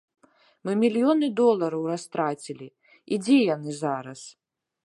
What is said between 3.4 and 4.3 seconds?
яны зараз?